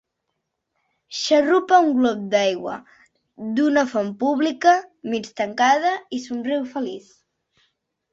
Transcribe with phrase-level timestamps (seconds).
[1.17, 2.77] Xarrupa un glop d'aigua
[3.59, 4.73] d'una font pública
[5.15, 7.13] mig trencada i somriu feliç.